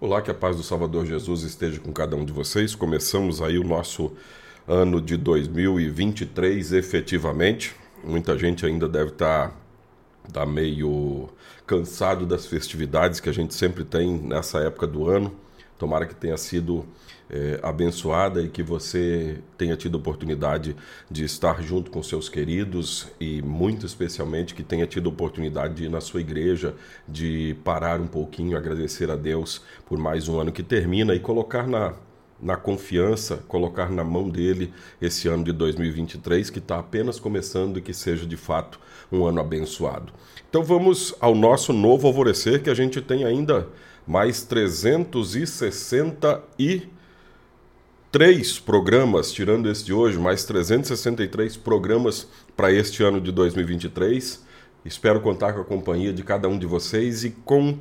[0.00, 2.74] Olá, que a paz do Salvador Jesus esteja com cada um de vocês.
[2.74, 4.12] Começamos aí o nosso
[4.66, 7.76] ano de 2023 efetivamente.
[8.02, 11.28] Muita gente ainda deve estar tá, tá meio
[11.64, 15.32] cansado das festividades que a gente sempre tem nessa época do ano.
[15.78, 16.86] Tomara que tenha sido
[17.28, 20.76] é, abençoada e que você tenha tido oportunidade
[21.10, 25.90] de estar junto com seus queridos e, muito especialmente, que tenha tido oportunidade de ir
[25.90, 26.74] na sua igreja,
[27.08, 31.66] de parar um pouquinho, agradecer a Deus por mais um ano que termina e colocar
[31.66, 31.94] na,
[32.40, 37.82] na confiança, colocar na mão dele esse ano de 2023 que está apenas começando e
[37.82, 38.78] que seja de fato
[39.10, 40.12] um ano abençoado.
[40.48, 43.68] Então vamos ao nosso novo alvorecer que a gente tem ainda
[44.06, 46.88] mais 360 e
[48.14, 54.40] três programas, tirando este de hoje, mais 363 programas para este ano de 2023.
[54.84, 57.76] Espero contar com a companhia de cada um de vocês e com,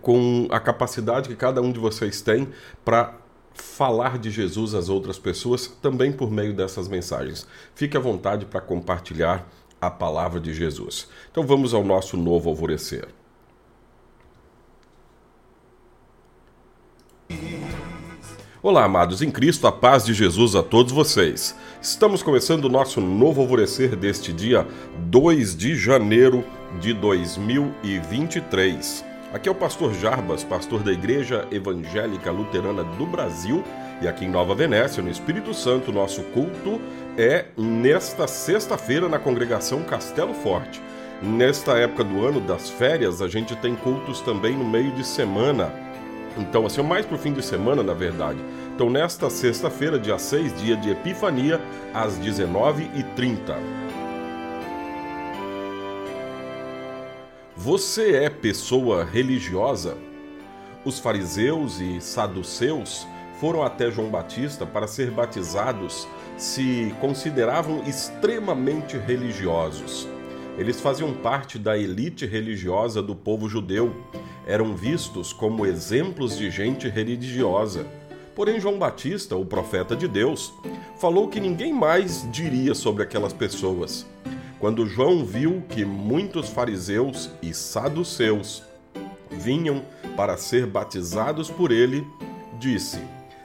[0.00, 2.48] com a capacidade que cada um de vocês tem
[2.84, 3.18] para
[3.52, 7.46] falar de Jesus às outras pessoas também por meio dessas mensagens.
[7.74, 9.48] Fique à vontade para compartilhar
[9.80, 11.08] a palavra de Jesus.
[11.30, 13.08] Então vamos ao nosso novo alvorecer.
[18.62, 21.56] Olá, amados em Cristo, a paz de Jesus a todos vocês.
[21.80, 24.66] Estamos começando o nosso novo alvorecer deste dia
[24.98, 26.44] 2 de janeiro
[26.78, 29.02] de 2023.
[29.32, 33.64] Aqui é o pastor Jarbas, pastor da Igreja Evangélica Luterana do Brasil,
[34.02, 36.78] e aqui em Nova Venécia, no Espírito Santo, nosso culto
[37.16, 40.82] é nesta sexta-feira na congregação Castelo Forte.
[41.22, 45.79] Nesta época do ano das férias, a gente tem cultos também no meio de semana
[46.38, 48.38] então, assim, mais para o fim de semana, na verdade.
[48.74, 51.60] Então, nesta sexta-feira, dia 6, dia de Epifania,
[51.92, 53.56] às 19h30.
[57.56, 59.98] Você é pessoa religiosa?
[60.84, 63.06] Os fariseus e saduceus
[63.38, 66.08] foram até João Batista para ser batizados,
[66.38, 70.08] se consideravam extremamente religiosos.
[70.60, 73.96] Eles faziam parte da elite religiosa do povo judeu
[74.46, 77.86] eram vistos como exemplos de gente religiosa.
[78.36, 80.52] Porém, João Batista, o profeta de Deus,
[81.00, 84.06] falou que ninguém mais diria sobre aquelas pessoas.
[84.58, 88.62] Quando João viu que muitos fariseus e saduceus
[89.30, 89.82] vinham
[90.14, 92.06] para ser batizados por ele,
[92.58, 93.00] disse: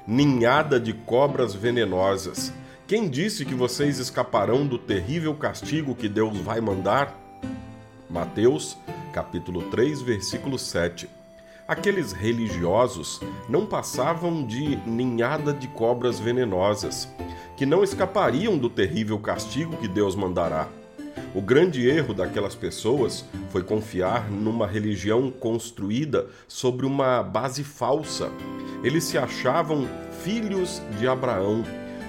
[0.06, 2.52] Ninhada de cobras venenosas.
[2.88, 7.20] Quem disse que vocês escaparão do terrível castigo que Deus vai mandar?
[8.08, 8.78] Mateus
[9.12, 11.10] capítulo 3, versículo 7.
[11.68, 13.20] Aqueles religiosos
[13.50, 17.10] não passavam de ninhada de cobras venenosas,
[17.58, 20.68] que não escapariam do terrível castigo que Deus mandará.
[21.34, 28.30] O grande erro daquelas pessoas foi confiar numa religião construída sobre uma base falsa.
[28.84, 29.88] Eles se achavam
[30.24, 31.64] filhos de Abraão,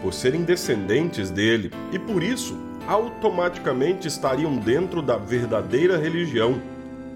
[0.06, 2.56] por serem descendentes dele, e por isso
[2.86, 6.62] automaticamente estariam dentro da verdadeira religião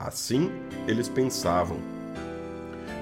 [0.00, 0.50] Assim
[0.88, 1.76] eles pensavam.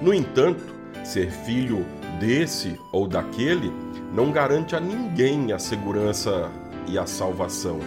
[0.02, 0.62] No entanto,
[1.04, 1.86] ser filho
[2.20, 3.72] desse ou daquele
[4.12, 6.50] não garante a ninguém a segurança
[6.86, 7.80] e a salvação.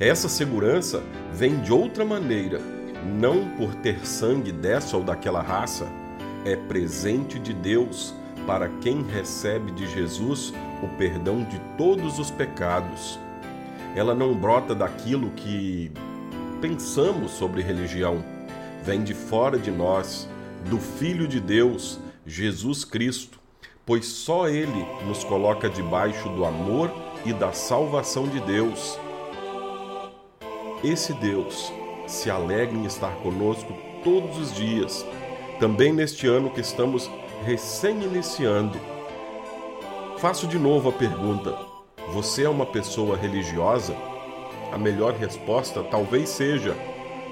[0.00, 1.02] Essa segurança
[1.34, 2.60] vem de outra maneira,
[3.04, 5.86] não por ter sangue dessa ou daquela raça,
[6.46, 8.14] é presente de Deus
[8.46, 13.18] para quem recebe de Jesus o perdão de todos os pecados.
[13.94, 15.90] Ela não brota daquilo que
[16.60, 18.24] pensamos sobre religião.
[18.82, 20.28] Vem de fora de nós,
[20.68, 23.38] do Filho de Deus, Jesus Cristo,
[23.86, 26.90] pois só Ele nos coloca debaixo do amor
[27.24, 28.98] e da salvação de Deus.
[30.82, 31.72] Esse Deus
[32.06, 33.72] se alegra em estar conosco
[34.02, 35.04] todos os dias,
[35.58, 37.10] também neste ano que estamos
[37.44, 38.78] recém-iniciando.
[40.18, 41.56] Faço de novo a pergunta:
[42.12, 43.94] você é uma pessoa religiosa?
[44.74, 46.76] a melhor resposta talvez seja: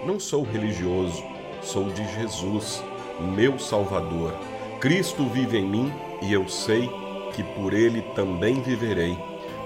[0.06, 1.22] Não sou religioso,
[1.60, 2.82] sou de Jesus,
[3.20, 4.32] meu Salvador.
[4.80, 6.88] Cristo vive em mim e eu sei
[7.32, 9.18] que por ele também viverei.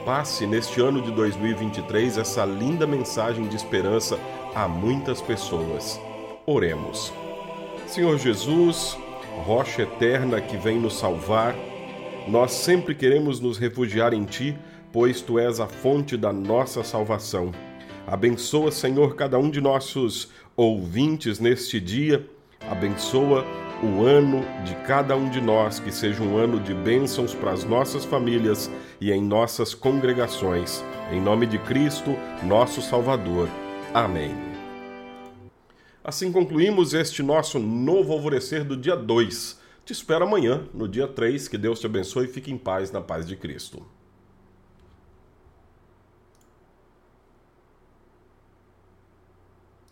[0.06, 4.19] Passe neste ano de 2023 essa linda mensagem de esperança
[4.55, 6.00] a muitas pessoas.
[6.47, 7.12] Oremos.
[7.87, 8.97] Senhor Jesus,
[9.43, 11.55] rocha eterna que vem nos salvar,
[12.29, 14.56] nós sempre queremos nos refugiar em Ti,
[14.93, 17.53] pois Tu és a fonte da nossa salvação.
[18.06, 22.25] Abençoa, Senhor, cada um de nossos ouvintes neste dia.
[22.69, 23.44] Abençoa
[23.83, 27.65] o ano de cada um de nós, que seja um ano de bênçãos para as
[27.65, 30.83] nossas famílias e em nossas congregações.
[31.12, 33.49] Em nome de Cristo, nosso Salvador.
[33.93, 34.56] Amém.
[36.08, 41.49] Assim concluímos este nosso novo alvorecer do dia 2 Te espero amanhã, no dia 3.
[41.49, 43.85] Que Deus te abençoe e fique em paz na paz de Cristo.